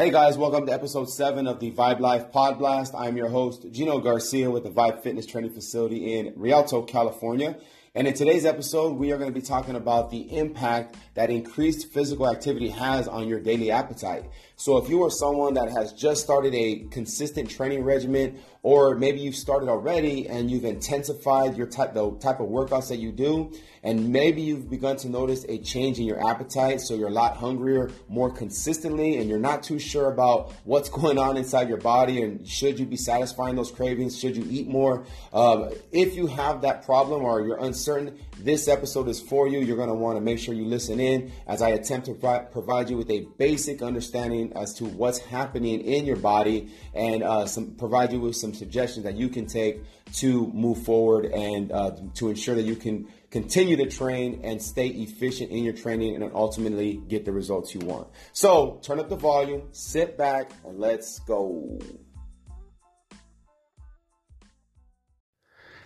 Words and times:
Hey 0.00 0.12
guys, 0.12 0.38
welcome 0.38 0.64
to 0.66 0.72
episode 0.72 1.10
7 1.10 1.48
of 1.48 1.58
the 1.58 1.72
Vibe 1.72 1.98
Life 1.98 2.30
Pod 2.30 2.60
Blast. 2.60 2.94
I'm 2.94 3.16
your 3.16 3.30
host, 3.30 3.66
Gino 3.72 3.98
Garcia 3.98 4.48
with 4.48 4.62
the 4.62 4.70
Vibe 4.70 5.02
Fitness 5.02 5.26
Training 5.26 5.50
Facility 5.50 6.16
in 6.16 6.34
Rialto, 6.36 6.82
California. 6.82 7.58
And 7.96 8.06
in 8.06 8.14
today's 8.14 8.44
episode, 8.44 8.96
we 8.96 9.10
are 9.10 9.18
going 9.18 9.28
to 9.28 9.34
be 9.34 9.44
talking 9.44 9.74
about 9.74 10.12
the 10.12 10.38
impact 10.38 10.94
that 11.14 11.30
increased 11.30 11.88
physical 11.90 12.28
activity 12.28 12.68
has 12.68 13.08
on 13.08 13.26
your 13.26 13.40
daily 13.40 13.72
appetite. 13.72 14.30
So, 14.60 14.76
if 14.76 14.88
you 14.88 15.04
are 15.04 15.10
someone 15.10 15.54
that 15.54 15.70
has 15.70 15.92
just 15.92 16.20
started 16.20 16.52
a 16.52 16.80
consistent 16.90 17.48
training 17.48 17.84
regimen, 17.84 18.40
or 18.64 18.96
maybe 18.96 19.20
you've 19.20 19.36
started 19.36 19.68
already 19.68 20.26
and 20.26 20.50
you've 20.50 20.64
intensified 20.64 21.56
your 21.56 21.68
type 21.68 21.94
the 21.94 22.10
type 22.16 22.40
of 22.40 22.48
workouts 22.48 22.88
that 22.88 22.96
you 22.96 23.12
do, 23.12 23.52
and 23.84 24.08
maybe 24.08 24.42
you've 24.42 24.68
begun 24.68 24.96
to 24.96 25.08
notice 25.08 25.44
a 25.48 25.58
change 25.58 26.00
in 26.00 26.06
your 26.06 26.20
appetite, 26.28 26.80
so 26.80 26.94
you're 26.94 27.06
a 27.06 27.12
lot 27.12 27.36
hungrier 27.36 27.92
more 28.08 28.32
consistently, 28.32 29.18
and 29.18 29.30
you're 29.30 29.38
not 29.38 29.62
too 29.62 29.78
sure 29.78 30.10
about 30.10 30.52
what's 30.64 30.88
going 30.98 31.18
on 31.18 31.36
inside 31.36 31.68
your 31.68 31.78
body, 31.78 32.20
and 32.22 32.44
should 32.44 32.80
you 32.80 32.84
be 32.84 32.96
satisfying 32.96 33.54
those 33.54 33.70
cravings? 33.70 34.18
Should 34.18 34.36
you 34.36 34.44
eat 34.50 34.66
more? 34.66 35.06
Um, 35.32 35.70
if 35.92 36.16
you 36.16 36.26
have 36.26 36.62
that 36.62 36.84
problem 36.84 37.22
or 37.22 37.46
you're 37.46 37.64
uncertain, 37.64 38.18
this 38.38 38.66
episode 38.66 39.08
is 39.08 39.20
for 39.20 39.46
you. 39.46 39.60
You're 39.60 39.76
going 39.76 39.88
to 39.88 39.94
want 39.94 40.16
to 40.16 40.20
make 40.20 40.38
sure 40.40 40.54
you 40.54 40.64
listen 40.64 40.98
in 40.98 41.30
as 41.46 41.62
I 41.62 41.70
attempt 41.70 42.06
to 42.06 42.14
provide 42.50 42.90
you 42.90 42.96
with 42.96 43.10
a 43.10 43.26
basic 43.38 43.82
understanding 43.82 44.47
as 44.54 44.74
to 44.74 44.84
what's 44.84 45.18
happening 45.18 45.80
in 45.80 46.04
your 46.04 46.16
body 46.16 46.70
and 46.94 47.22
uh, 47.22 47.46
some, 47.46 47.74
provide 47.76 48.12
you 48.12 48.20
with 48.20 48.36
some 48.36 48.54
suggestions 48.54 49.04
that 49.04 49.16
you 49.16 49.28
can 49.28 49.46
take 49.46 49.82
to 50.14 50.46
move 50.48 50.82
forward 50.82 51.26
and 51.26 51.72
uh, 51.72 51.92
to 52.14 52.28
ensure 52.28 52.54
that 52.54 52.64
you 52.64 52.76
can 52.76 53.08
continue 53.30 53.76
to 53.76 53.86
train 53.86 54.40
and 54.42 54.60
stay 54.60 54.88
efficient 54.88 55.50
in 55.50 55.62
your 55.62 55.74
training 55.74 56.14
and 56.14 56.30
ultimately 56.34 57.00
get 57.08 57.24
the 57.24 57.32
results 57.32 57.74
you 57.74 57.80
want. 57.80 58.08
So 58.32 58.80
turn 58.82 58.98
up 58.98 59.08
the 59.08 59.16
volume, 59.16 59.68
sit 59.72 60.16
back, 60.16 60.50
and 60.64 60.78
let's 60.78 61.18
go. 61.20 61.78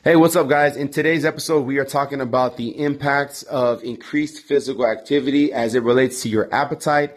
Hey, 0.05 0.17
what's 0.17 0.35
up, 0.35 0.49
guys? 0.49 0.77
In 0.77 0.89
today's 0.89 1.25
episode, 1.25 1.65
we 1.65 1.79
are 1.79 1.85
talking 1.85 2.21
about 2.21 2.57
the 2.57 2.77
impacts 2.77 3.45
of 3.45 3.85
increased 3.85 4.45
physical 4.47 4.85
activity 4.85 5.53
as 5.53 5.77
it 5.77 5.85
relates 5.85 6.23
to 6.23 6.29
your 6.29 6.53
appetite. 6.53 7.17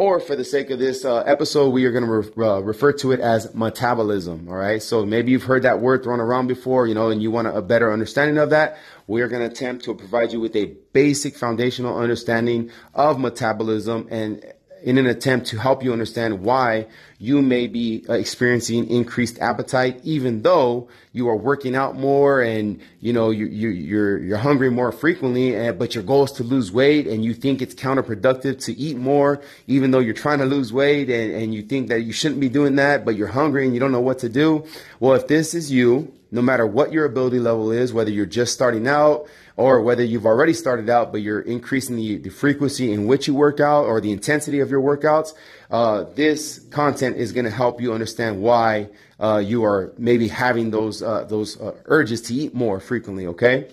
Or, 0.00 0.18
for 0.18 0.34
the 0.34 0.46
sake 0.46 0.70
of 0.70 0.78
this 0.78 1.04
uh, 1.04 1.18
episode, 1.26 1.74
we 1.74 1.84
are 1.84 1.92
going 1.92 2.04
to 2.04 2.10
re- 2.10 2.46
uh, 2.48 2.60
refer 2.60 2.90
to 2.94 3.12
it 3.12 3.20
as 3.20 3.54
metabolism. 3.54 4.48
All 4.48 4.54
right. 4.54 4.82
So 4.82 5.04
maybe 5.04 5.30
you've 5.30 5.42
heard 5.42 5.64
that 5.64 5.80
word 5.80 6.04
thrown 6.04 6.20
around 6.20 6.46
before, 6.46 6.86
you 6.86 6.94
know, 6.94 7.10
and 7.10 7.22
you 7.22 7.30
want 7.30 7.48
a 7.48 7.60
better 7.60 7.92
understanding 7.92 8.38
of 8.38 8.48
that. 8.48 8.78
We 9.06 9.20
are 9.20 9.28
going 9.28 9.46
to 9.46 9.52
attempt 9.52 9.84
to 9.84 9.94
provide 9.94 10.32
you 10.32 10.40
with 10.40 10.56
a 10.56 10.72
basic 10.94 11.36
foundational 11.36 11.98
understanding 11.98 12.70
of 12.94 13.20
metabolism 13.20 14.08
and 14.10 14.42
in 14.82 14.96
an 14.96 15.04
attempt 15.04 15.48
to 15.48 15.58
help 15.58 15.84
you 15.84 15.92
understand 15.92 16.40
why 16.40 16.86
you 17.22 17.42
may 17.42 17.66
be 17.66 18.02
uh, 18.08 18.14
experiencing 18.14 18.88
increased 18.88 19.38
appetite, 19.40 20.00
even 20.04 20.40
though 20.40 20.88
you 21.12 21.28
are 21.28 21.36
working 21.36 21.76
out 21.76 21.94
more 21.94 22.40
and 22.40 22.80
you 23.00 23.12
know 23.12 23.28
you, 23.28 23.44
you, 23.44 23.68
you're 23.68 24.16
you're 24.16 24.38
hungry 24.38 24.70
more 24.70 24.90
frequently. 24.90 25.54
And, 25.54 25.78
but 25.78 25.94
your 25.94 26.02
goal 26.02 26.24
is 26.24 26.32
to 26.32 26.42
lose 26.42 26.72
weight, 26.72 27.06
and 27.06 27.22
you 27.22 27.34
think 27.34 27.60
it's 27.60 27.74
counterproductive 27.74 28.64
to 28.64 28.72
eat 28.72 28.96
more, 28.96 29.42
even 29.66 29.90
though 29.90 29.98
you're 29.98 30.14
trying 30.14 30.38
to 30.38 30.46
lose 30.46 30.72
weight, 30.72 31.10
and, 31.10 31.34
and 31.34 31.54
you 31.54 31.62
think 31.62 31.88
that 31.88 32.00
you 32.00 32.12
shouldn't 32.12 32.40
be 32.40 32.48
doing 32.48 32.76
that, 32.76 33.04
but 33.04 33.16
you're 33.16 33.28
hungry 33.28 33.66
and 33.66 33.74
you 33.74 33.80
don't 33.80 33.92
know 33.92 34.00
what 34.00 34.20
to 34.20 34.30
do. 34.30 34.64
Well, 34.98 35.12
if 35.12 35.26
this 35.26 35.52
is 35.52 35.70
you, 35.70 36.14
no 36.30 36.40
matter 36.40 36.66
what 36.66 36.90
your 36.90 37.04
ability 37.04 37.38
level 37.38 37.70
is, 37.70 37.92
whether 37.92 38.10
you're 38.10 38.24
just 38.24 38.54
starting 38.54 38.88
out 38.88 39.26
or 39.56 39.82
whether 39.82 40.02
you've 40.02 40.26
already 40.26 40.54
started 40.54 40.88
out, 40.88 41.12
but 41.12 41.20
you're 41.20 41.40
increasing 41.40 41.96
the, 41.96 42.16
the 42.16 42.30
frequency 42.30 42.92
in 42.92 43.06
which 43.06 43.26
you 43.26 43.34
work 43.34 43.60
out 43.60 43.84
or 43.84 44.00
the 44.00 44.12
intensity 44.12 44.60
of 44.60 44.70
your 44.70 44.80
workouts, 44.80 45.34
uh, 45.70 46.04
this 46.14 46.58
content 46.70 47.16
is 47.16 47.32
going 47.32 47.44
to 47.44 47.50
help 47.50 47.80
you 47.80 47.92
understand 47.92 48.42
why 48.42 48.88
uh, 49.20 49.42
you 49.44 49.64
are 49.64 49.92
maybe 49.98 50.28
having 50.28 50.70
those 50.70 51.02
uh, 51.02 51.24
those 51.24 51.60
uh, 51.60 51.74
urges 51.86 52.22
to 52.22 52.34
eat 52.34 52.54
more 52.54 52.80
frequently. 52.80 53.26
Okay. 53.26 53.68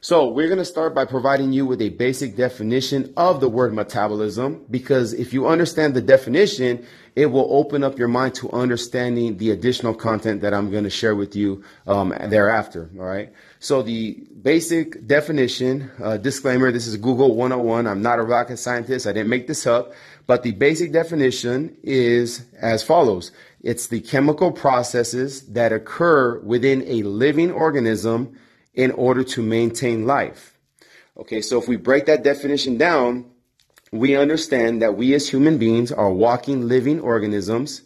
So 0.00 0.28
we're 0.28 0.48
going 0.48 0.58
to 0.58 0.64
start 0.64 0.94
by 0.94 1.06
providing 1.06 1.52
you 1.52 1.64
with 1.64 1.80
a 1.80 1.88
basic 1.88 2.36
definition 2.36 3.12
of 3.16 3.40
the 3.40 3.48
word 3.48 3.72
metabolism 3.72 4.64
because 4.70 5.14
if 5.14 5.32
you 5.32 5.46
understand 5.46 5.94
the 5.94 6.02
definition, 6.02 6.86
it 7.14 7.26
will 7.26 7.48
open 7.50 7.82
up 7.82 7.98
your 7.98 8.08
mind 8.08 8.34
to 8.36 8.50
understanding 8.52 9.38
the 9.38 9.50
additional 9.50 9.94
content 9.94 10.42
that 10.42 10.52
I'm 10.52 10.70
going 10.70 10.84
to 10.84 10.90
share 10.90 11.14
with 11.14 11.34
you 11.34 11.64
um, 11.86 12.14
thereafter. 12.28 12.90
All 12.98 13.06
right. 13.06 13.32
So 13.58 13.80
the 13.82 14.22
basic 14.42 15.06
definition, 15.06 15.90
uh, 16.02 16.18
disclaimer, 16.18 16.70
this 16.70 16.86
is 16.86 16.96
Google 16.98 17.34
101. 17.34 17.86
I'm 17.86 18.02
not 18.02 18.18
a 18.18 18.22
rocket 18.22 18.58
scientist. 18.58 19.06
I 19.06 19.12
didn't 19.12 19.30
make 19.30 19.46
this 19.46 19.66
up, 19.66 19.92
but 20.26 20.42
the 20.42 20.52
basic 20.52 20.92
definition 20.92 21.74
is 21.82 22.44
as 22.60 22.82
follows. 22.82 23.32
It's 23.62 23.86
the 23.86 24.00
chemical 24.00 24.52
processes 24.52 25.42
that 25.48 25.72
occur 25.72 26.38
within 26.40 26.82
a 26.86 27.02
living 27.02 27.50
organism 27.50 28.38
in 28.76 28.92
order 28.92 29.24
to 29.24 29.42
maintain 29.42 30.06
life. 30.06 30.56
Okay, 31.16 31.40
so 31.40 31.58
if 31.58 31.66
we 31.66 31.76
break 31.76 32.06
that 32.06 32.22
definition 32.22 32.76
down, 32.76 33.24
we 33.90 34.14
understand 34.14 34.82
that 34.82 34.96
we 34.96 35.14
as 35.14 35.28
human 35.28 35.58
beings 35.58 35.90
are 35.90 36.12
walking 36.12 36.68
living 36.68 37.00
organisms 37.00 37.82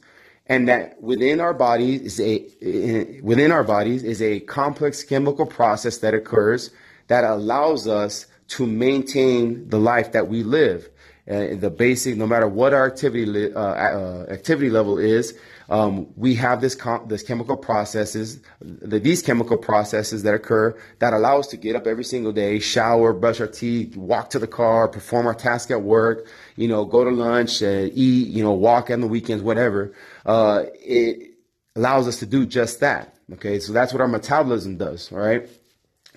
and 0.46 0.68
that 0.68 1.00
within 1.00 1.40
our 1.40 1.54
bodies 1.54 2.18
is 2.18 2.20
a 2.20 3.20
within 3.22 3.52
our 3.52 3.62
bodies 3.62 4.02
is 4.02 4.20
a 4.20 4.40
complex 4.40 5.04
chemical 5.04 5.46
process 5.46 5.98
that 5.98 6.12
occurs 6.12 6.70
that 7.06 7.22
allows 7.22 7.86
us 7.86 8.26
to 8.48 8.66
maintain 8.66 9.68
the 9.68 9.78
life 9.78 10.10
that 10.12 10.26
we 10.26 10.42
live. 10.42 10.88
Uh, 11.30 11.54
the 11.54 11.70
basic, 11.70 12.16
no 12.16 12.26
matter 12.26 12.48
what 12.48 12.74
our 12.74 12.86
activity 12.86 13.54
uh, 13.54 13.60
uh, 13.60 14.26
activity 14.28 14.70
level 14.70 14.98
is, 14.98 15.38
um, 15.70 16.08
we 16.16 16.34
have 16.34 16.60
this 16.60 16.75
com- 16.75 17.06
this 17.06 17.22
chemical 17.22 17.56
processes, 17.56 18.41
the, 18.60 18.98
these 18.98 19.22
chemical 19.22 19.56
processes 19.56 20.25
that 20.25 20.34
occur 20.34 20.76
that 20.98 21.14
allow 21.14 21.38
us 21.38 21.47
to 21.48 21.56
get 21.56 21.76
up 21.76 21.86
every 21.86 22.03
single 22.03 22.32
day, 22.32 22.58
shower, 22.58 23.12
brush 23.12 23.41
our 23.41 23.47
teeth, 23.47 23.97
walk 23.97 24.30
to 24.30 24.41
the 24.41 24.48
car, 24.48 24.88
perform 24.88 25.28
our 25.28 25.34
task 25.34 25.70
at 25.70 25.82
work, 25.82 26.26
you 26.56 26.66
know, 26.66 26.84
go 26.84 27.04
to 27.04 27.10
lunch, 27.10 27.62
uh, 27.62 27.88
eat, 27.92 28.28
you 28.28 28.42
know, 28.42 28.53
walk 28.53 28.91
on 28.91 29.00
the 29.00 29.06
weekends, 29.06 29.44
whatever. 29.44 29.94
Uh, 30.26 30.64
it 30.75 31.34
allows 31.76 32.09
us 32.09 32.19
to 32.19 32.26
do 32.26 32.44
just 32.44 32.80
that. 32.80 33.14
Okay, 33.34 33.60
so 33.60 33.72
that's 33.72 33.92
what 33.92 34.00
our 34.00 34.09
metabolism 34.09 34.76
does. 34.76 35.12
All 35.12 35.19
right. 35.19 35.48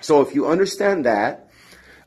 So 0.02 0.22
if 0.22 0.34
you 0.34 0.48
understand 0.48 1.06
that, 1.06 1.52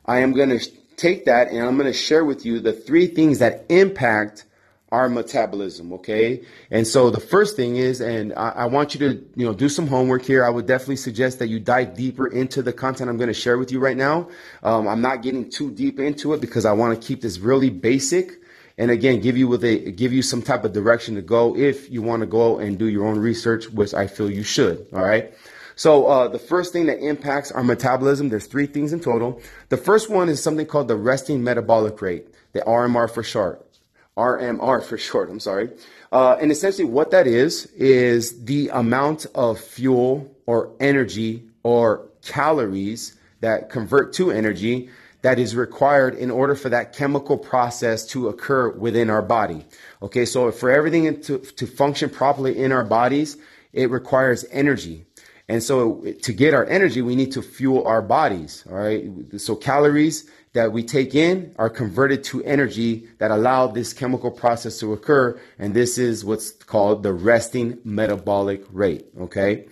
I 0.05 0.19
am 0.19 0.33
going 0.33 0.49
to 0.49 0.59
take 0.97 1.25
that 1.25 1.49
and 1.49 1.65
I'm 1.65 1.77
going 1.77 1.91
to 1.91 1.97
share 1.97 2.25
with 2.25 2.45
you 2.45 2.59
the 2.59 2.73
three 2.73 3.07
things 3.07 3.39
that 3.39 3.65
impact 3.69 4.43
our 4.91 5.09
metabolism. 5.09 5.91
Okay. 5.93 6.43
And 6.71 6.87
so 6.87 7.09
the 7.09 7.19
first 7.19 7.55
thing 7.55 7.75
is, 7.75 7.99
and 7.99 8.33
I, 8.33 8.49
I, 8.49 8.65
want 8.67 8.93
you 8.93 8.99
to, 9.01 9.25
you 9.35 9.45
know, 9.45 9.53
do 9.53 9.67
some 9.67 9.87
homework 9.87 10.23
here. 10.23 10.45
I 10.45 10.49
would 10.49 10.65
definitely 10.65 10.95
suggest 10.95 11.39
that 11.39 11.47
you 11.47 11.59
dive 11.59 11.95
deeper 11.95 12.27
into 12.27 12.61
the 12.61 12.71
content 12.71 13.09
I'm 13.09 13.17
going 13.17 13.27
to 13.27 13.33
share 13.33 13.57
with 13.57 13.71
you 13.71 13.79
right 13.79 13.97
now. 13.97 14.29
Um, 14.63 14.87
I'm 14.87 15.01
not 15.01 15.23
getting 15.23 15.49
too 15.49 15.71
deep 15.71 15.99
into 15.99 16.33
it 16.33 16.39
because 16.39 16.65
I 16.65 16.71
want 16.71 16.99
to 16.99 17.05
keep 17.05 17.21
this 17.21 17.37
really 17.39 17.69
basic. 17.69 18.41
And 18.77 18.91
again, 18.91 19.19
give 19.19 19.35
you 19.35 19.47
with 19.47 19.63
a, 19.65 19.91
give 19.91 20.13
you 20.13 20.21
some 20.21 20.41
type 20.41 20.63
of 20.63 20.71
direction 20.71 21.15
to 21.15 21.21
go 21.21 21.57
if 21.57 21.89
you 21.89 22.01
want 22.01 22.21
to 22.21 22.27
go 22.27 22.59
and 22.59 22.77
do 22.77 22.85
your 22.85 23.07
own 23.07 23.19
research, 23.19 23.69
which 23.69 23.93
I 23.93 24.07
feel 24.07 24.31
you 24.31 24.43
should. 24.43 24.87
All 24.93 25.01
right. 25.01 25.33
So 25.75 26.07
uh, 26.07 26.27
the 26.27 26.39
first 26.39 26.73
thing 26.73 26.85
that 26.85 26.99
impacts 26.99 27.51
our 27.51 27.63
metabolism, 27.63 28.29
there's 28.29 28.47
three 28.47 28.67
things 28.67 28.93
in 28.93 28.99
total. 28.99 29.41
The 29.69 29.77
first 29.77 30.09
one 30.09 30.29
is 30.29 30.41
something 30.41 30.65
called 30.65 30.87
the 30.87 30.95
resting 30.95 31.43
metabolic 31.43 32.01
rate, 32.01 32.27
the 32.53 32.61
RMR 32.61 33.11
for 33.11 33.21
short. 33.21 33.66
RMR 34.17 34.83
for 34.83 34.97
short, 34.97 35.29
I'm 35.29 35.39
sorry. 35.39 35.69
Uh, 36.11 36.37
and 36.41 36.51
essentially, 36.51 36.85
what 36.85 37.11
that 37.11 37.27
is, 37.27 37.67
is 37.75 38.43
the 38.45 38.69
amount 38.69 39.25
of 39.35 39.59
fuel 39.59 40.35
or 40.45 40.71
energy 40.79 41.43
or 41.63 42.07
calories 42.23 43.15
that 43.41 43.69
convert 43.69 44.13
to 44.13 44.31
energy 44.31 44.89
that 45.21 45.39
is 45.39 45.55
required 45.55 46.15
in 46.15 46.31
order 46.31 46.55
for 46.55 46.69
that 46.69 46.93
chemical 46.93 47.37
process 47.37 48.05
to 48.07 48.29
occur 48.29 48.69
within 48.71 49.09
our 49.09 49.21
body. 49.21 49.65
Okay, 50.01 50.25
so 50.25 50.51
for 50.51 50.69
everything 50.69 51.21
to, 51.21 51.39
to 51.39 51.67
function 51.67 52.09
properly 52.09 52.57
in 52.57 52.71
our 52.71 52.83
bodies, 52.83 53.37
it 53.73 53.89
requires 53.89 54.45
energy. 54.51 55.05
And 55.49 55.63
so 55.63 56.03
to 56.23 56.33
get 56.33 56.53
our 56.53 56.65
energy, 56.65 57.01
we 57.01 57.15
need 57.15 57.31
to 57.33 57.41
fuel 57.41 57.85
our 57.87 58.01
bodies. 58.01 58.65
All 58.69 58.77
right. 58.77 59.09
So 59.37 59.55
calories 59.55 60.29
that 60.57 60.71
we 60.71 60.81
take 60.81 61.13
in 61.13 61.53
are 61.59 61.69
converted 61.69 62.23
to 62.23 62.43
energy 62.43 63.07
that 63.19 63.29
allow 63.29 63.67
this 63.67 63.93
chemical 63.93 64.31
process 64.31 64.79
to 64.79 64.91
occur. 64.91 65.39
And 65.59 65.75
this 65.75 65.99
is 65.99 66.25
what's 66.25 66.49
called 66.51 67.03
the 67.03 67.13
resting 67.13 67.77
metabolic 67.83 68.63
rate. 68.71 69.05
Okay. 69.19 69.67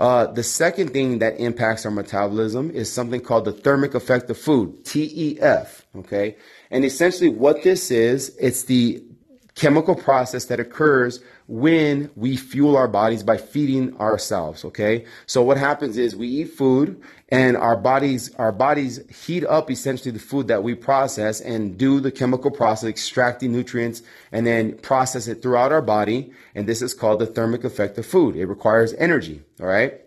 Uh, 0.00 0.26
the 0.28 0.42
second 0.42 0.94
thing 0.94 1.18
that 1.18 1.38
impacts 1.38 1.84
our 1.84 1.92
metabolism 1.92 2.70
is 2.70 2.90
something 2.90 3.20
called 3.20 3.44
the 3.44 3.52
thermic 3.52 3.94
effect 3.94 4.30
of 4.30 4.38
food, 4.38 4.82
TEF. 4.84 5.82
Okay. 5.96 6.36
And 6.70 6.82
essentially 6.82 7.28
what 7.28 7.62
this 7.62 7.90
is, 7.90 8.34
it's 8.40 8.62
the 8.62 9.04
chemical 9.54 9.94
process 9.94 10.46
that 10.46 10.58
occurs 10.58 11.20
when 11.46 12.10
we 12.16 12.36
fuel 12.36 12.76
our 12.76 12.88
bodies 12.88 13.22
by 13.22 13.36
feeding 13.36 13.94
ourselves 13.98 14.64
okay? 14.64 15.04
So 15.26 15.42
what 15.42 15.58
happens 15.58 15.98
is 15.98 16.16
we 16.16 16.28
eat 16.28 16.50
food 16.50 17.00
and 17.28 17.56
our 17.56 17.76
bodies 17.76 18.34
our 18.36 18.52
bodies 18.52 19.00
heat 19.24 19.44
up 19.44 19.70
essentially 19.70 20.10
the 20.10 20.18
food 20.18 20.48
that 20.48 20.62
we 20.62 20.74
process 20.74 21.40
and 21.40 21.76
do 21.76 22.00
the 22.00 22.10
chemical 22.10 22.50
process 22.50 22.88
extracting 22.88 23.52
nutrients 23.52 24.02
and 24.30 24.46
then 24.46 24.78
process 24.78 25.28
it 25.28 25.42
throughout 25.42 25.72
our 25.72 25.82
body. 25.82 26.32
And 26.54 26.66
this 26.66 26.80
is 26.80 26.94
called 26.94 27.18
the 27.18 27.26
thermic 27.26 27.64
effect 27.64 27.98
of 27.98 28.06
food. 28.06 28.36
It 28.36 28.46
requires 28.46 28.94
energy 28.94 29.42
all 29.60 29.66
right? 29.66 30.00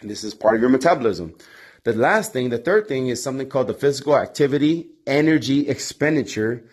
And 0.00 0.10
this 0.10 0.24
is 0.24 0.32
part 0.32 0.54
of 0.54 0.60
your 0.62 0.70
metabolism. 0.70 1.34
The 1.84 1.92
last 1.92 2.32
thing 2.32 2.48
the 2.48 2.58
third 2.58 2.88
thing 2.88 3.08
is 3.08 3.22
something 3.22 3.48
called 3.48 3.68
the 3.68 3.74
physical 3.74 4.16
activity 4.16 4.88
energy 5.06 5.68
expenditure 5.68 6.64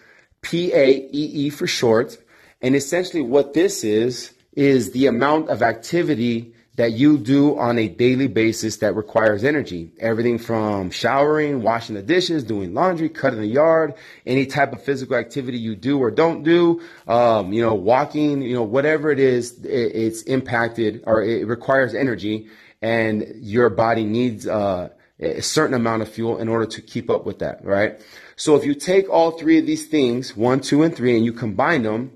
PAEE 0.42 1.51
for 1.54 1.68
short. 1.68 2.18
And 2.62 2.75
essentially 2.75 3.22
what 3.22 3.54
this 3.54 3.84
is, 3.84 4.34
is 4.54 4.92
the 4.92 5.06
amount 5.06 5.50
of 5.50 5.62
activity 5.62 6.54
that 6.78 6.92
you 6.92 7.18
do 7.18 7.57
on 7.57 7.78
a 7.80 7.88
daily 7.88 8.28
basis 8.28 8.78
that 8.78 8.95
requires 8.95 9.44
energy. 9.44 9.92
Everything 10.00 10.38
from 10.38 10.92
showering, 10.92 11.63
washing 11.63 11.95
the 11.95 12.04
dishes, 12.04 12.44
doing 12.44 12.74
laundry, 12.74 13.10
cutting 13.10 13.42
the 13.42 13.48
yard, 13.48 13.95
any 14.28 14.45
type 14.45 14.74
of 14.74 14.81
physical 14.84 15.16
activity 15.16 15.57
you 15.57 15.75
do 15.75 16.00
or 16.00 16.12
don't 16.12 16.44
do, 16.44 16.81
um, 17.07 17.51
you 17.51 17.63
know, 17.63 17.74
walking, 17.74 18.44
you 18.44 18.54
know, 18.54 18.63
whatever 18.63 19.12
it 19.12 19.19
is, 19.19 19.63
it, 19.66 19.69
it's 19.69 20.22
impacted 20.24 21.04
or 21.07 21.24
it 21.24 21.48
requires 21.48 21.95
energy 21.95 22.48
and 22.81 23.25
your 23.38 23.69
body 23.69 24.06
needs 24.06 24.48
uh, 24.48 24.89
a 25.19 25.42
certain 25.42 25.74
amount 25.74 26.04
of 26.04 26.10
fuel 26.10 26.38
in 26.38 26.48
order 26.48 26.68
to 26.68 26.81
keep 26.81 27.10
up 27.10 27.25
with 27.25 27.39
that, 27.39 27.63
right? 27.66 28.00
So 28.38 28.56
if 28.56 28.63
you 28.63 28.75
take 28.75 29.10
all 29.10 29.31
three 29.31 29.57
of 29.57 29.66
these 29.66 29.88
things, 29.88 30.38
one, 30.38 30.62
two, 30.62 30.84
and 30.84 30.95
three, 30.95 31.16
and 31.16 31.25
you 31.25 31.34
combine 31.34 31.81
them, 31.81 32.12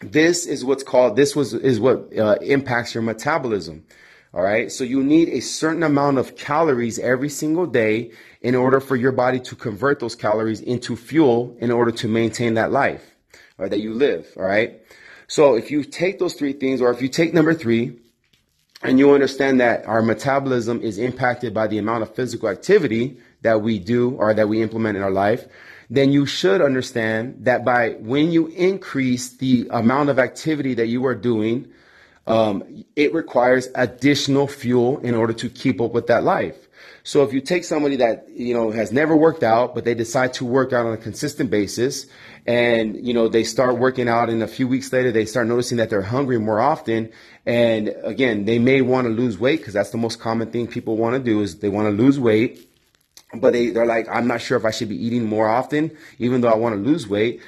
this 0.00 0.46
is 0.46 0.64
what's 0.64 0.82
called, 0.82 1.14
this 1.14 1.36
was, 1.36 1.52
is 1.52 1.78
what 1.78 2.16
uh, 2.18 2.36
impacts 2.40 2.94
your 2.94 3.02
metabolism. 3.02 3.84
All 4.32 4.42
right. 4.42 4.72
So 4.72 4.82
you 4.82 5.04
need 5.04 5.28
a 5.28 5.40
certain 5.40 5.82
amount 5.82 6.16
of 6.16 6.36
calories 6.36 6.98
every 6.98 7.28
single 7.28 7.66
day 7.66 8.12
in 8.40 8.54
order 8.54 8.80
for 8.80 8.96
your 8.96 9.12
body 9.12 9.38
to 9.40 9.54
convert 9.54 10.00
those 10.00 10.14
calories 10.14 10.62
into 10.62 10.96
fuel 10.96 11.54
in 11.60 11.70
order 11.70 11.90
to 11.90 12.08
maintain 12.08 12.54
that 12.54 12.72
life 12.72 13.04
or 13.58 13.68
that 13.68 13.80
you 13.80 13.92
live. 13.92 14.26
All 14.38 14.44
right. 14.44 14.80
So 15.28 15.54
if 15.54 15.70
you 15.70 15.84
take 15.84 16.18
those 16.18 16.32
three 16.32 16.54
things, 16.54 16.80
or 16.80 16.90
if 16.90 17.02
you 17.02 17.08
take 17.08 17.34
number 17.34 17.52
three, 17.52 17.98
and 18.82 18.98
you 18.98 19.12
understand 19.12 19.60
that 19.60 19.86
our 19.86 20.02
metabolism 20.02 20.80
is 20.80 20.98
impacted 20.98 21.52
by 21.52 21.66
the 21.66 21.78
amount 21.78 22.02
of 22.02 22.14
physical 22.14 22.48
activity 22.48 23.18
that 23.42 23.62
we 23.62 23.78
do 23.78 24.12
or 24.12 24.34
that 24.34 24.48
we 24.48 24.62
implement 24.62 24.96
in 24.96 25.02
our 25.02 25.10
life, 25.10 25.46
then 25.90 26.10
you 26.10 26.24
should 26.24 26.62
understand 26.62 27.36
that 27.40 27.64
by 27.64 27.90
when 28.00 28.32
you 28.32 28.46
increase 28.46 29.36
the 29.36 29.68
amount 29.70 30.08
of 30.08 30.18
activity 30.18 30.74
that 30.74 30.86
you 30.86 31.04
are 31.04 31.14
doing, 31.14 31.68
um, 32.26 32.84
it 32.96 33.12
requires 33.12 33.68
additional 33.74 34.46
fuel 34.46 34.98
in 34.98 35.14
order 35.14 35.32
to 35.32 35.48
keep 35.48 35.80
up 35.80 35.92
with 35.92 36.06
that 36.06 36.24
life. 36.24 36.56
So 37.04 37.24
if 37.24 37.32
you 37.32 37.40
take 37.40 37.64
somebody 37.64 37.96
that, 37.96 38.28
you 38.30 38.54
know, 38.54 38.70
has 38.70 38.92
never 38.92 39.16
worked 39.16 39.42
out, 39.42 39.74
but 39.74 39.84
they 39.84 39.94
decide 39.94 40.34
to 40.34 40.44
work 40.44 40.72
out 40.72 40.86
on 40.86 40.92
a 40.92 40.96
consistent 40.96 41.50
basis 41.50 42.06
and, 42.46 43.04
you 43.04 43.12
know, 43.12 43.28
they 43.28 43.42
start 43.42 43.78
working 43.78 44.08
out 44.08 44.30
and 44.30 44.42
a 44.42 44.46
few 44.46 44.68
weeks 44.68 44.92
later, 44.92 45.10
they 45.10 45.26
start 45.26 45.48
noticing 45.48 45.78
that 45.78 45.90
they're 45.90 46.02
hungry 46.02 46.38
more 46.38 46.60
often. 46.60 47.10
And 47.44 47.94
again, 48.04 48.44
they 48.44 48.60
may 48.60 48.82
want 48.82 49.08
to 49.08 49.12
lose 49.12 49.36
weight 49.36 49.58
because 49.58 49.74
that's 49.74 49.90
the 49.90 49.98
most 49.98 50.20
common 50.20 50.52
thing 50.52 50.68
people 50.68 50.96
want 50.96 51.16
to 51.16 51.22
do 51.22 51.40
is 51.40 51.58
they 51.58 51.68
want 51.68 51.86
to 51.86 52.02
lose 52.02 52.20
weight, 52.20 52.71
but 53.34 53.52
they, 53.52 53.70
they're 53.70 53.86
like, 53.86 54.08
I'm 54.08 54.26
not 54.26 54.40
sure 54.40 54.56
if 54.56 54.64
I 54.64 54.70
should 54.70 54.88
be 54.88 55.04
eating 55.04 55.24
more 55.24 55.48
often, 55.48 55.96
even 56.18 56.40
though 56.40 56.50
I 56.50 56.56
want 56.56 56.74
to 56.74 56.80
lose 56.80 57.08
weight. 57.08 57.40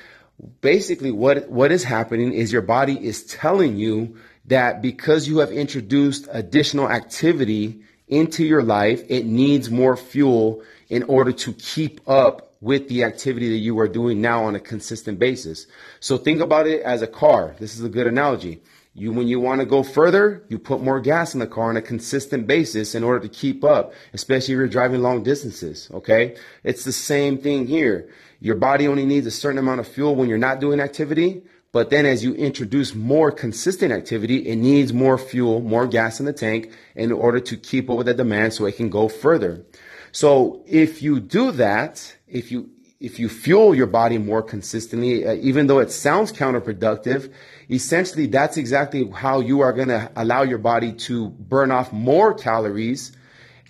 Basically, 0.60 1.12
what, 1.12 1.48
what 1.48 1.70
is 1.70 1.84
happening 1.84 2.32
is 2.32 2.52
your 2.52 2.62
body 2.62 2.94
is 3.04 3.24
telling 3.24 3.76
you 3.76 4.16
that 4.46 4.82
because 4.82 5.28
you 5.28 5.38
have 5.38 5.50
introduced 5.50 6.28
additional 6.30 6.90
activity 6.90 7.80
into 8.08 8.44
your 8.44 8.62
life, 8.62 9.02
it 9.08 9.26
needs 9.26 9.70
more 9.70 9.96
fuel 9.96 10.62
in 10.88 11.02
order 11.04 11.32
to 11.32 11.52
keep 11.52 12.00
up 12.08 12.54
with 12.60 12.88
the 12.88 13.04
activity 13.04 13.50
that 13.50 13.58
you 13.58 13.78
are 13.78 13.88
doing 13.88 14.20
now 14.20 14.44
on 14.44 14.54
a 14.54 14.60
consistent 14.60 15.18
basis. 15.18 15.66
So 16.00 16.16
think 16.16 16.40
about 16.40 16.66
it 16.66 16.82
as 16.82 17.02
a 17.02 17.06
car. 17.06 17.54
This 17.58 17.74
is 17.74 17.84
a 17.84 17.90
good 17.90 18.06
analogy. 18.06 18.62
You, 18.96 19.12
when 19.12 19.26
you 19.26 19.40
want 19.40 19.60
to 19.60 19.66
go 19.66 19.82
further, 19.82 20.44
you 20.48 20.58
put 20.58 20.80
more 20.80 21.00
gas 21.00 21.34
in 21.34 21.40
the 21.40 21.48
car 21.48 21.68
on 21.68 21.76
a 21.76 21.82
consistent 21.82 22.46
basis 22.46 22.94
in 22.94 23.02
order 23.02 23.18
to 23.20 23.28
keep 23.28 23.64
up, 23.64 23.92
especially 24.12 24.54
if 24.54 24.58
you're 24.58 24.68
driving 24.68 25.02
long 25.02 25.24
distances. 25.24 25.88
Okay. 25.92 26.36
It's 26.62 26.84
the 26.84 26.92
same 26.92 27.38
thing 27.38 27.66
here. 27.66 28.08
Your 28.38 28.54
body 28.54 28.86
only 28.86 29.04
needs 29.04 29.26
a 29.26 29.32
certain 29.32 29.58
amount 29.58 29.80
of 29.80 29.88
fuel 29.88 30.14
when 30.14 30.28
you're 30.28 30.38
not 30.38 30.60
doing 30.60 30.78
activity. 30.78 31.42
But 31.72 31.90
then 31.90 32.06
as 32.06 32.22
you 32.22 32.34
introduce 32.34 32.94
more 32.94 33.32
consistent 33.32 33.92
activity, 33.92 34.46
it 34.46 34.54
needs 34.54 34.92
more 34.92 35.18
fuel, 35.18 35.60
more 35.60 35.88
gas 35.88 36.20
in 36.20 36.26
the 36.26 36.32
tank 36.32 36.70
in 36.94 37.10
order 37.10 37.40
to 37.40 37.56
keep 37.56 37.90
up 37.90 37.96
with 37.96 38.06
the 38.06 38.14
demand 38.14 38.52
so 38.52 38.64
it 38.66 38.76
can 38.76 38.90
go 38.90 39.08
further. 39.08 39.66
So 40.12 40.62
if 40.68 41.02
you 41.02 41.18
do 41.18 41.50
that, 41.50 42.16
if 42.28 42.52
you 42.52 42.70
if 43.04 43.18
you 43.18 43.28
fuel 43.28 43.74
your 43.74 43.86
body 43.86 44.16
more 44.16 44.42
consistently, 44.42 45.26
uh, 45.26 45.34
even 45.34 45.66
though 45.66 45.78
it 45.78 45.90
sounds 45.90 46.32
counterproductive, 46.32 47.32
essentially 47.70 48.26
that's 48.26 48.56
exactly 48.56 49.08
how 49.10 49.40
you 49.40 49.60
are 49.60 49.72
going 49.72 49.88
to 49.88 50.10
allow 50.16 50.42
your 50.42 50.58
body 50.58 50.92
to 50.92 51.28
burn 51.28 51.70
off 51.70 51.92
more 51.92 52.32
calories. 52.32 53.12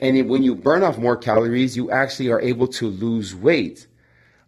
And 0.00 0.16
it, 0.16 0.22
when 0.22 0.42
you 0.42 0.54
burn 0.54 0.82
off 0.82 0.98
more 0.98 1.16
calories, 1.16 1.76
you 1.76 1.90
actually 1.90 2.30
are 2.30 2.40
able 2.40 2.68
to 2.68 2.88
lose 2.88 3.34
weight. 3.34 3.86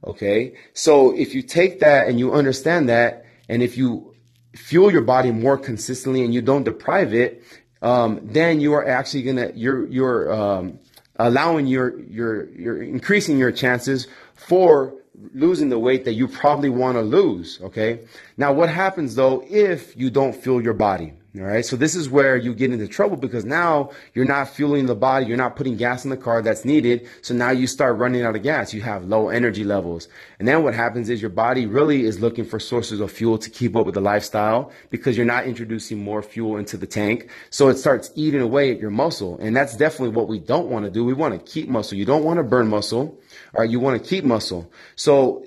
Okay. 0.05 0.55
So 0.73 1.17
if 1.17 1.35
you 1.35 1.43
take 1.43 1.81
that 1.81 2.06
and 2.06 2.19
you 2.19 2.33
understand 2.33 2.88
that, 2.88 3.25
and 3.49 3.62
if 3.62 3.77
you 3.77 4.15
fuel 4.55 4.93
your 4.93 5.03
body 5.03 5.33
more 5.33 5.59
consistently 5.59 6.25
and 6.25 6.33
you 6.33 6.43
don't 6.43 6.65
deprive 6.65 7.12
it, 7.12 7.43
um, 7.83 8.21
then 8.23 8.61
you 8.61 8.73
are 8.73 8.87
actually 8.87 9.23
gonna 9.23 9.50
you're 9.55 9.87
you're 9.87 10.33
um, 10.33 10.79
allowing 11.19 11.67
your 11.67 11.99
your 12.01 12.49
you're 12.51 12.83
increasing 12.83 13.39
your 13.39 13.53
chances 13.53 14.07
for 14.35 14.95
losing 15.35 15.69
the 15.71 15.79
weight 15.79 16.05
that 16.05 16.13
you 16.13 16.29
probably 16.29 16.69
want 16.69 16.97
to 16.97 17.03
lose. 17.03 17.59
Okay. 17.63 18.01
Now, 18.37 18.53
what 18.53 18.69
happens 18.69 19.15
though 19.15 19.45
if 19.49 19.97
you 19.97 20.11
don't 20.11 20.35
fuel 20.35 20.63
your 20.63 20.75
body? 20.75 21.15
All 21.38 21.43
right. 21.43 21.67
So 21.67 21.77
this 21.77 21.94
is 21.94 22.09
where 22.09 22.37
you 22.37 22.55
get 22.55 22.73
into 22.73 22.88
trouble 22.88 23.17
because 23.17 23.44
now 23.44 23.91
you're 24.15 24.25
not 24.25 24.49
fueling 24.49 24.87
the 24.87 24.94
body. 24.94 25.27
You're 25.27 25.37
not 25.37 25.55
putting 25.55 25.77
gas 25.77 26.05
in 26.05 26.11
the 26.11 26.17
car 26.17 26.41
that's 26.41 26.65
needed. 26.65 27.06
So 27.21 27.35
now 27.35 27.50
you 27.50 27.67
start 27.67 27.99
running 27.99 28.23
out 28.23 28.37
of 28.37 28.43
gas. 28.43 28.73
You 28.73 28.81
have 28.83 29.05
low 29.05 29.29
energy 29.29 29.62
levels. 29.62 30.09
And 30.38 30.49
then 30.49 30.62
what 30.62 30.75
happens 30.75 31.11
is 31.11 31.21
your 31.21 31.31
body 31.31 31.67
really 31.67 32.05
is 32.05 32.21
looking 32.21 32.47
for 32.47 32.59
sources 32.59 33.00
of 33.00 33.12
fuel 33.12 33.37
to 33.38 33.50
keep 33.50 33.77
up 33.77 33.85
with 33.85 33.97
the 33.97 34.00
lifestyle 34.00 34.73
because 34.88 35.17
you're 35.17 35.27
not 35.27 35.44
introducing 35.44 35.99
more 35.99 36.23
fuel 36.23 36.56
into 36.56 36.79
the 36.79 36.87
tank. 36.87 37.29
So 37.50 37.69
it 37.69 37.77
starts 37.77 38.11
eating 38.15 38.41
away 38.41 38.71
at 38.71 38.81
your 38.81 38.91
muscle. 38.91 39.37
And 39.38 39.55
that's 39.55 39.77
definitely 39.77 40.17
what 40.17 40.29
we 40.29 40.38
don't 40.38 40.69
want 40.69 40.87
to 40.87 40.91
do. 40.91 41.05
We 41.05 41.12
want 41.12 41.35
to 41.35 41.53
keep 41.53 41.69
muscle. 41.69 41.99
You 41.99 42.06
don't 42.06 42.25
want 42.25 42.38
to 42.38 42.44
burn 42.44 42.69
muscle. 42.69 43.19
All 43.55 43.61
right. 43.61 43.69
You 43.69 43.79
want 43.79 44.03
to 44.03 44.09
keep 44.09 44.25
muscle. 44.25 44.73
So 44.94 45.44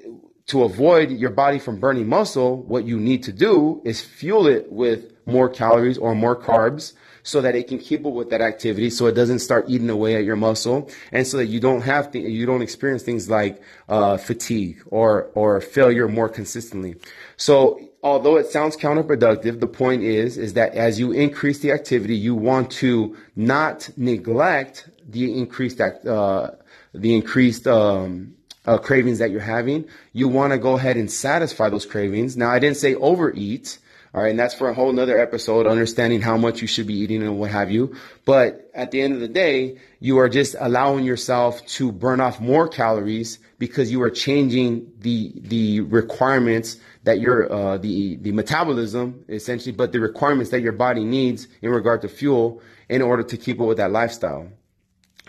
to 0.50 0.64
avoid 0.64 1.12
your 1.12 1.30
body 1.30 1.60
from 1.60 1.80
burning 1.80 2.08
muscle, 2.08 2.64
what 2.64 2.86
you 2.86 3.00
need 3.00 3.24
to 3.24 3.32
do 3.32 3.82
is 3.86 4.02
fuel 4.02 4.48
it 4.48 4.72
with 4.72 5.14
more 5.26 5.48
calories 5.48 5.98
or 5.98 6.16
more 6.16 6.36
carbs 6.36 6.94
so 7.22 7.42
that 7.42 7.56
it 7.56 7.68
can 7.68 7.78
keep 7.78 8.06
up 8.06 8.14
with 8.14 8.32
that 8.32 8.42
activity 8.42 8.90
so 8.90 9.06
it 9.06 9.12
doesn't 9.12 9.40
start 9.40 9.66
eating 9.68 9.90
away 9.90 10.16
at 10.16 10.24
your 10.24 10.36
muscle 10.36 10.90
and 11.12 11.28
so 11.28 11.38
that 11.38 11.46
you 11.46 11.60
don't 11.60 11.82
have 11.82 12.12
to, 12.12 12.20
you 12.20 12.46
don't 12.46 12.64
experience 12.64 13.04
things 13.04 13.30
like 13.30 13.62
uh, 13.90 14.18
fatigue 14.18 14.82
or 14.88 15.30
or 15.36 15.62
failure 15.62 16.08
more 16.08 16.30
consistently. 16.30 16.96
So 17.38 17.80
although 18.02 18.38
it 18.38 18.48
sounds 18.48 18.76
counterproductive 18.76 19.60
the 19.60 19.68
point 19.68 20.02
is 20.02 20.38
is 20.38 20.54
that 20.54 20.74
as 20.74 21.00
you 21.00 21.12
increase 21.12 21.60
the 21.60 21.72
activity 21.72 22.16
you 22.16 22.34
want 22.34 22.72
to 22.72 23.16
not 23.36 23.90
neglect 23.98 24.90
the 25.08 25.38
increased 25.38 25.80
uh, 25.82 26.52
the 26.94 27.14
increased 27.14 27.68
um, 27.68 28.34
uh, 28.66 28.78
cravings 28.78 29.20
that 29.20 29.32
you're 29.32 29.42
having 29.42 29.86
you 30.14 30.28
want 30.28 30.52
to 30.52 30.60
go 30.60 30.76
ahead 30.76 30.98
and 30.98 31.12
satisfy 31.12 31.70
those 31.70 31.86
cravings 31.86 32.38
now 32.38 32.50
i 32.50 32.60
didn't 32.60 32.78
say 32.78 32.96
overeat 32.96 33.80
all 34.14 34.24
right. 34.24 34.30
And 34.30 34.40
that's 34.40 34.56
for 34.56 34.70
a 34.70 34.74
whole 34.74 34.92
nother 34.92 35.20
episode, 35.20 35.68
understanding 35.68 36.22
how 36.22 36.36
much 36.36 36.62
you 36.62 36.68
should 36.68 36.88
be 36.88 36.96
eating 36.96 37.22
and 37.22 37.40
what 37.40 37.52
have 37.52 37.70
you. 37.70 37.96
But 38.26 38.70
at 38.74 38.90
the 38.92 39.02
end 39.02 39.14
of 39.14 39.20
the 39.20 39.28
day, 39.28 39.78
you 40.00 40.18
are 40.18 40.30
just 40.30 40.56
allowing 40.60 41.06
yourself 41.06 41.64
to 41.68 41.92
burn 41.92 42.20
off 42.20 42.40
more 42.40 42.68
calories 42.68 43.38
because 43.60 43.92
you 43.92 44.02
are 44.02 44.10
changing 44.10 44.92
the, 45.00 45.34
the 45.36 45.82
requirements 45.82 46.78
that 47.04 47.20
your, 47.20 47.52
uh, 47.52 47.78
the, 47.78 48.16
the 48.18 48.32
metabolism 48.32 49.26
essentially, 49.30 49.74
but 49.74 49.92
the 49.92 50.00
requirements 50.00 50.50
that 50.52 50.62
your 50.62 50.72
body 50.72 51.04
needs 51.04 51.48
in 51.62 51.70
regard 51.70 52.02
to 52.02 52.10
fuel 52.10 52.62
in 52.88 53.04
order 53.04 53.22
to 53.22 53.38
keep 53.38 53.60
up 53.60 53.68
with 53.68 53.78
that 53.78 53.92
lifestyle. 53.92 54.48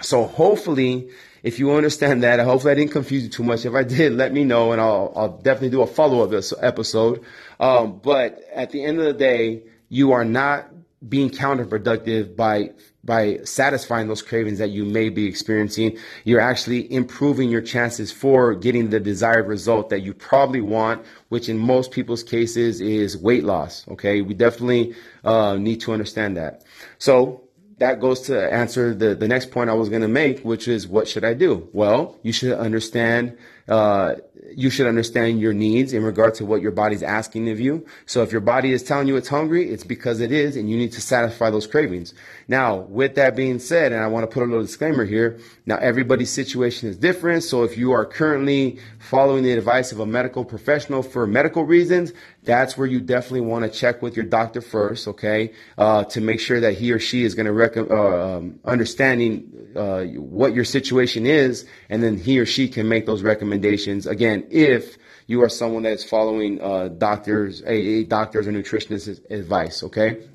So 0.03 0.27
hopefully, 0.27 1.11
if 1.43 1.59
you 1.59 1.73
understand 1.73 2.23
that, 2.23 2.41
hopefully 2.41 2.73
I 2.73 2.75
didn't 2.75 2.93
confuse 2.93 3.23
you 3.23 3.29
too 3.29 3.45
much. 3.45 3.65
If 3.65 3.75
I 3.75 3.83
did, 3.83 4.13
let 4.15 4.33
me 4.33 4.45
know 4.45 4.73
and 4.73 4.81
I'll, 4.81 5.13
I'll 5.17 5.39
definitely 5.39 5.71
do 5.71 5.83
a 5.83 5.87
follow 5.87 6.23
up 6.23 6.43
episode. 6.61 7.25
Um, 7.59 8.01
but 8.03 8.43
at 8.55 8.71
the 8.71 8.85
end 8.85 8.99
of 8.99 9.05
the 9.07 9.13
day, 9.13 9.63
you 9.89 10.13
are 10.13 10.25
not 10.25 10.71
being 11.09 11.31
counterproductive 11.31 12.37
by 12.37 12.71
by 13.03 13.39
satisfying 13.45 14.09
those 14.09 14.21
cravings 14.21 14.59
that 14.59 14.71
you 14.71 14.85
may 14.85 15.09
be 15.09 15.27
experiencing, 15.27 15.97
you're 16.25 16.41
actually 16.41 16.93
improving 16.93 17.49
your 17.49 17.63
chances 17.63 18.13
for 18.13 18.55
getting 18.55 18.91
the 18.91 19.01
desired 19.01 19.47
result 19.47 19.89
that 19.89 20.01
you 20.01 20.13
probably 20.13 20.61
want, 20.61 21.05
which 21.31 21.49
in 21.49 21.57
most 21.57 21.93
people's 21.93 22.23
cases 22.23 22.81
is 22.81 23.17
weight 23.17 23.45
loss. 23.45 23.89
Okay. 23.89 24.21
We 24.21 24.35
definitely 24.35 24.95
uh, 25.25 25.57
need 25.57 25.81
to 25.83 25.93
understand 25.93 26.37
that. 26.37 26.63
So 26.99 27.43
that 27.81 27.99
goes 27.99 28.21
to 28.21 28.53
answer 28.53 28.95
the, 28.95 29.15
the 29.15 29.27
next 29.27 29.51
point 29.51 29.71
I 29.71 29.73
was 29.73 29.89
going 29.89 30.03
to 30.03 30.09
make, 30.09 30.41
which 30.41 30.69
is 30.69 30.87
what 30.87 31.09
should 31.09 31.25
I 31.25 31.35
do? 31.35 31.69
Well, 31.73 32.19
you 32.23 32.33
should 32.33 32.53
understand 32.53 33.37
uh, 33.69 34.17
you 34.55 34.71
should 34.71 34.87
understand 34.87 35.41
your 35.41 35.53
needs 35.53 35.93
in 35.93 36.03
regard 36.03 36.35
to 36.35 36.45
what 36.45 36.63
your 36.63 36.71
body's 36.71 37.03
asking 37.03 37.51
of 37.51 37.61
you. 37.61 37.85
So 38.07 38.23
if 38.23 38.33
your 38.33 38.41
body 38.41 38.73
is 38.73 38.83
telling 38.83 39.09
you 39.09 39.17
it's 39.17 39.29
hungry, 39.29 39.71
it's 39.71 39.85
because 39.85 40.21
it 40.21 40.33
is, 40.33 40.57
and 40.57 40.71
you 40.71 40.77
need 40.77 40.93
to 40.93 41.01
satisfy 41.01 41.51
those 41.51 41.67
cravings. 41.67 42.15
Now, 42.49 42.77
with 42.77 43.15
that 43.17 43.37
being 43.37 43.59
said, 43.59 43.93
and 43.93 44.03
I 44.03 44.07
want 44.07 44.25
to 44.25 44.33
put 44.33 44.43
a 44.43 44.47
little 44.47 44.63
disclaimer 44.63 45.05
here. 45.05 45.39
Now, 45.67 45.77
everybody's 45.77 46.31
situation 46.31 46.89
is 46.89 46.97
different. 46.97 47.45
So 47.45 47.65
if 47.65 47.77
you 47.77 47.93
are 47.93 48.05
currently 48.05 48.79
following 48.99 49.43
the 49.43 49.53
advice 49.53 49.93
of 49.93 50.01
a 50.01 50.07
medical 50.07 50.45
professional 50.45 51.03
for 51.03 51.27
medical 51.27 51.65
reasons, 51.65 52.13
that's 52.43 52.77
where 52.79 52.87
you 52.87 53.01
definitely 53.01 53.43
want 53.43 53.65
to 53.65 53.71
check 53.71 54.01
with 54.01 54.17
your 54.17 54.25
doctor 54.25 54.61
first, 54.61 55.07
okay, 55.07 55.53
uh, 55.77 56.05
to 56.05 56.21
make 56.21 56.41
sure 56.41 56.61
that 56.61 56.75
he 56.75 56.93
or 56.93 56.99
she 56.99 57.25
is 57.25 57.35
going 57.35 57.47
to 57.47 57.53
rec- 57.53 57.77
uh, 57.77 58.37
um, 58.37 58.59
understanding 58.65 59.47
uh, 59.77 60.05
what 60.05 60.55
your 60.55 60.65
situation 60.65 61.27
is, 61.27 61.67
and 61.91 62.03
then 62.03 62.17
he 62.17 62.39
or 62.39 62.47
she 62.47 62.69
can 62.69 62.89
make 62.89 63.05
those 63.05 63.23
recommendations. 63.23 64.07
Again, 64.07 64.30
if 64.51 64.97
you 65.27 65.43
are 65.43 65.49
someone 65.49 65.83
that's 65.83 66.05
following 66.05 66.61
uh, 66.61 66.89
doctors, 66.89 67.63
AA 67.63 68.03
doctors 68.07 68.47
or 68.47 68.53
nutritionists' 68.53 69.31
advice, 69.31 69.83
okay. 69.83 70.27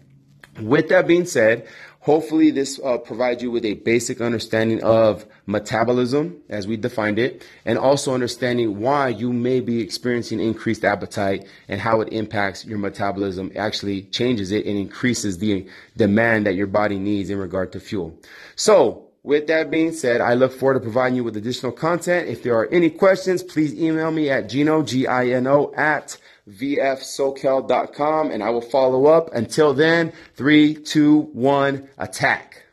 With 0.59 0.87
that 0.89 1.05
being 1.05 1.25
said, 1.25 1.67
hopefully 1.99 2.51
this 2.51 2.79
uh, 2.81 2.97
provides 2.99 3.43
you 3.43 3.51
with 3.51 3.65
a 3.65 3.73
basic 3.73 4.21
understanding 4.21 4.81
of 4.83 5.25
metabolism 5.47 6.39
as 6.47 6.65
we 6.67 6.77
defined 6.77 7.19
it, 7.19 7.45
and 7.65 7.77
also 7.77 8.13
understanding 8.13 8.79
why 8.79 9.09
you 9.09 9.33
may 9.33 9.59
be 9.59 9.81
experiencing 9.81 10.39
increased 10.39 10.85
appetite 10.85 11.45
and 11.67 11.81
how 11.81 11.99
it 12.01 12.13
impacts 12.13 12.63
your 12.63 12.77
metabolism, 12.77 13.51
actually 13.55 14.03
changes 14.03 14.51
it 14.51 14.65
and 14.65 14.77
increases 14.77 15.39
the 15.39 15.67
demand 15.97 16.45
that 16.45 16.55
your 16.55 16.67
body 16.67 16.99
needs 16.99 17.29
in 17.29 17.37
regard 17.37 17.71
to 17.73 17.79
fuel. 17.79 18.17
So 18.55 19.04
with 19.25 19.47
that 19.47 19.71
being 19.71 19.91
said, 19.91 20.21
I 20.21 20.35
look 20.35 20.53
forward 20.53 20.75
to 20.75 20.79
providing 20.79 21.15
you 21.15 21.23
with 21.23 21.35
additional 21.35 21.71
content. 21.71 22.29
If 22.29 22.43
there 22.43 22.55
are 22.55 22.67
any 22.71 22.91
questions, 22.91 23.41
please 23.41 23.73
email 23.73 24.11
me 24.11 24.29
at 24.29 24.47
Gino, 24.47 24.83
G-I-N-O, 24.83 25.73
at 25.75 26.17
vfsocal.com 26.47 28.29
and 28.29 28.43
I 28.43 28.51
will 28.51 28.61
follow 28.61 29.07
up. 29.07 29.33
Until 29.33 29.73
then, 29.73 30.13
three, 30.35 30.75
two, 30.75 31.21
one, 31.33 31.89
attack. 31.97 32.64